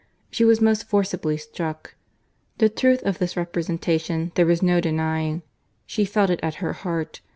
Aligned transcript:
She 0.31 0.43
was 0.43 0.59
most 0.59 0.85
forcibly 0.89 1.37
struck. 1.37 1.93
The 2.57 2.69
truth 2.69 3.03
of 3.03 3.19
this 3.19 3.37
representation 3.37 4.31
there 4.33 4.47
was 4.47 4.63
no 4.63 4.81
denying. 4.81 5.43
She 5.85 6.05
felt 6.05 6.31
it 6.31 6.39
at 6.41 6.55
her 6.55 6.73
heart. 6.73 7.21